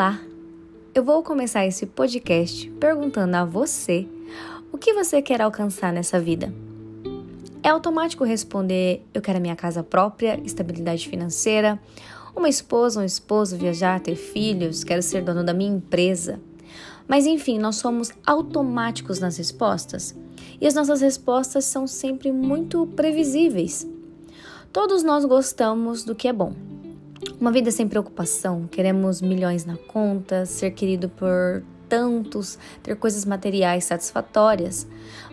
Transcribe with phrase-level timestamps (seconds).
[0.00, 0.18] Olá!
[0.94, 4.08] Eu vou começar esse podcast perguntando a você
[4.72, 6.50] o que você quer alcançar nessa vida.
[7.62, 11.78] É automático responder: eu quero a minha casa própria, estabilidade financeira,
[12.34, 16.40] uma esposa, um esposo, viajar, ter filhos, quero ser dono da minha empresa.
[17.06, 20.16] Mas enfim, nós somos automáticos nas respostas
[20.58, 23.86] e as nossas respostas são sempre muito previsíveis.
[24.72, 26.69] Todos nós gostamos do que é bom
[27.40, 33.84] uma vida sem preocupação, queremos milhões na conta, ser querido por tantos, ter coisas materiais
[33.84, 34.86] satisfatórias.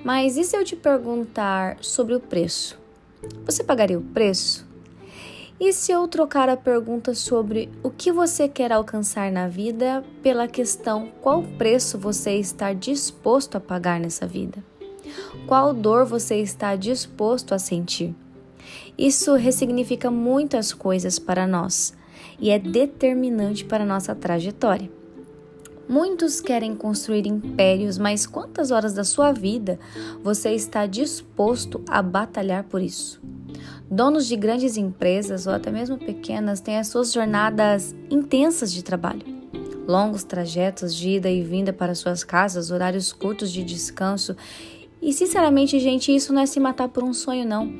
[0.06, 2.80] Mas e se eu te perguntar sobre o preço?
[3.46, 4.66] Você pagaria o preço?
[5.60, 10.48] E se eu trocar a pergunta sobre o que você quer alcançar na vida pela
[10.48, 14.64] questão qual preço você está disposto a pagar nessa vida?
[15.46, 18.16] Qual dor você está disposto a sentir?
[18.98, 21.97] Isso ressignifica muitas coisas para nós
[22.40, 24.90] e é determinante para nossa trajetória.
[25.90, 29.80] Muitos querem construir impérios, mas quantas horas da sua vida
[30.22, 33.22] você está disposto a batalhar por isso?
[33.90, 39.26] Donos de grandes empresas ou até mesmo pequenas têm as suas jornadas intensas de trabalho.
[39.88, 44.36] Longos trajetos de ida e vinda para suas casas, horários curtos de descanso.
[45.02, 47.74] E sinceramente, gente, isso não é se matar por um sonho, não.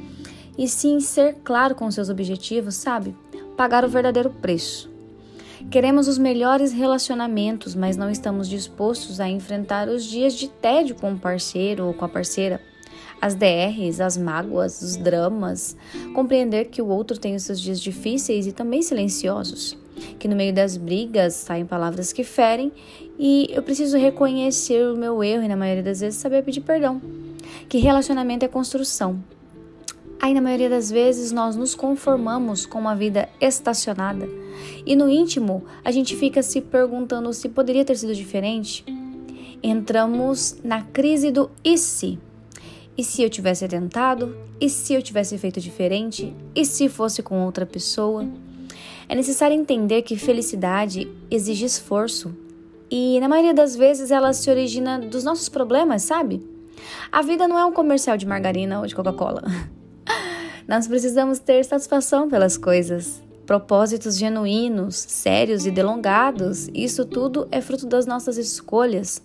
[0.58, 3.14] E sim ser claro com seus objetivos, sabe?
[3.58, 4.88] Pagar o verdadeiro preço.
[5.72, 11.12] Queremos os melhores relacionamentos, mas não estamos dispostos a enfrentar os dias de tédio com
[11.12, 12.62] o parceiro ou com a parceira,
[13.20, 15.76] as DRs, as mágoas, os dramas,
[16.14, 19.76] compreender que o outro tem os seus dias difíceis e também silenciosos,
[20.20, 22.72] que no meio das brigas saem palavras que ferem
[23.18, 27.02] e eu preciso reconhecer o meu erro e na maioria das vezes saber pedir perdão.
[27.68, 29.20] Que relacionamento é construção,
[30.20, 34.28] Aí, na maioria das vezes, nós nos conformamos com uma vida estacionada
[34.86, 38.84] e no íntimo a gente fica se perguntando se poderia ter sido diferente.
[39.62, 42.20] Entramos na crise do e se?
[42.98, 44.36] E se eu tivesse tentado?
[44.60, 46.34] E se eu tivesse feito diferente?
[46.56, 48.28] E se fosse com outra pessoa?
[49.08, 52.36] É necessário entender que felicidade exige esforço
[52.90, 56.42] e, na maioria das vezes, ela se origina dos nossos problemas, sabe?
[57.12, 59.44] A vida não é um comercial de margarina ou de Coca-Cola.
[60.68, 66.68] Nós precisamos ter satisfação pelas coisas, propósitos genuínos, sérios e delongados.
[66.74, 69.22] Isso tudo é fruto das nossas escolhas.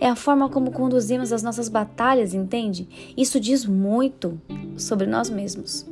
[0.00, 2.88] É a forma como conduzimos as nossas batalhas, entende?
[3.16, 4.40] Isso diz muito
[4.76, 5.86] sobre nós mesmos.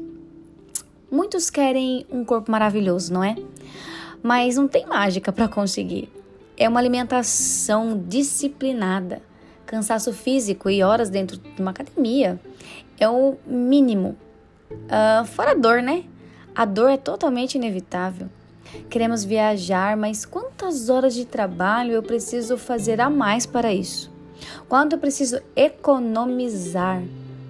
[1.08, 3.36] Muitos querem um corpo maravilhoso, não é?
[4.20, 6.10] Mas não tem mágica para conseguir.
[6.56, 9.22] É uma alimentação disciplinada,
[9.64, 12.40] cansaço físico e horas dentro de uma academia.
[12.98, 14.16] É o mínimo
[14.72, 16.04] Uh, fora a dor, né?
[16.54, 18.28] A dor é totalmente inevitável.
[18.88, 24.10] Queremos viajar, mas quantas horas de trabalho eu preciso fazer a mais para isso?
[24.68, 27.02] Quanto eu preciso economizar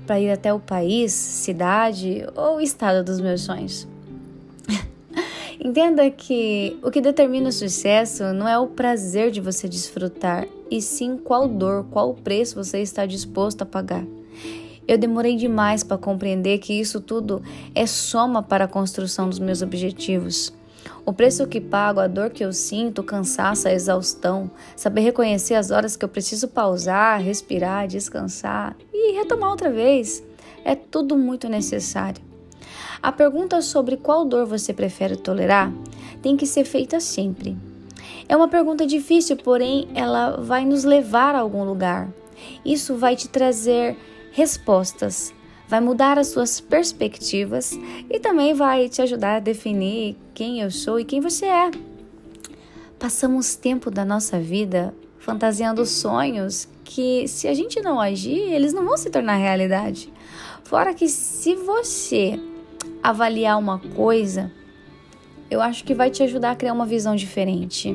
[0.07, 3.87] para ir até o país, cidade ou estado dos meus sonhos?
[5.61, 10.83] Entenda que o que determina o sucesso não é o prazer de você desfrutar, e
[10.83, 14.05] sim qual dor, qual preço você está disposto a pagar.
[14.87, 17.43] Eu demorei demais para compreender que isso tudo
[17.75, 20.53] é soma para a construção dos meus objetivos.
[21.05, 25.55] O preço que pago, a dor que eu sinto, o cansaço, a exaustão, saber reconhecer
[25.55, 30.23] as horas que eu preciso pausar, respirar, descansar e retomar outra vez,
[30.65, 32.23] é tudo muito necessário.
[33.03, 35.73] A pergunta sobre qual dor você prefere tolerar
[36.21, 37.57] tem que ser feita sempre.
[38.29, 42.09] É uma pergunta difícil, porém ela vai nos levar a algum lugar.
[42.65, 43.97] Isso vai te trazer
[44.33, 45.33] respostas,
[45.69, 47.79] vai mudar as suas perspectivas
[48.11, 51.71] e também vai te ajudar a definir quem eu sou e quem você é.
[52.99, 58.85] Passamos tempo da nossa vida fantasiando sonhos que, se a gente não agir, eles não
[58.85, 60.13] vão se tornar realidade.
[60.65, 62.39] Fora que, se você
[63.03, 64.51] avaliar uma coisa,
[65.51, 67.95] eu acho que vai te ajudar a criar uma visão diferente.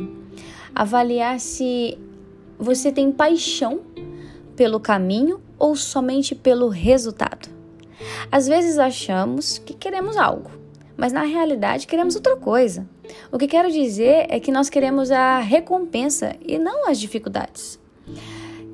[0.73, 1.97] Avaliar se
[2.57, 3.81] você tem paixão
[4.55, 7.49] pelo caminho ou somente pelo resultado.
[8.31, 10.51] Às vezes achamos que queremos algo,
[10.95, 12.87] mas na realidade queremos outra coisa.
[13.31, 17.79] O que quero dizer é que nós queremos a recompensa e não as dificuldades.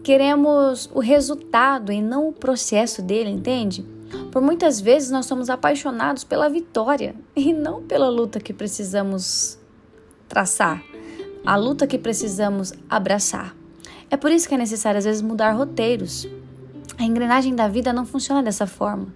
[0.04, 3.86] Queremos o resultado e não o processo dele, entende?
[4.32, 9.58] Por muitas vezes nós somos apaixonados pela vitória e não pela luta que precisamos
[10.28, 10.84] traçar,
[11.46, 13.56] a luta que precisamos abraçar.
[14.10, 16.28] É por isso que é necessário às vezes mudar roteiros,
[17.04, 19.08] a engrenagem da vida não funciona dessa forma.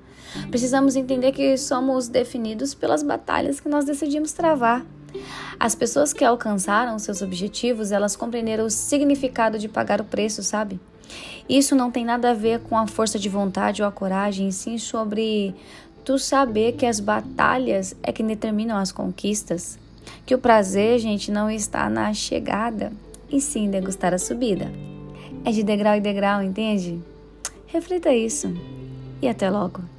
[0.51, 4.85] Precisamos entender que somos definidos pelas batalhas que nós decidimos travar.
[5.57, 10.79] As pessoas que alcançaram seus objetivos, elas compreenderam o significado de pagar o preço, sabe?
[11.47, 14.77] Isso não tem nada a ver com a força de vontade ou a coragem, sim
[14.77, 15.55] sobre
[16.03, 19.79] tu saber que as batalhas é que determinam as conquistas,
[20.25, 22.91] que o prazer, gente, não está na chegada,
[23.31, 24.69] e sim degustar a subida.
[25.45, 27.01] É de degrau em degrau, entende?
[27.67, 28.47] Reflita isso
[29.21, 29.96] e até logo.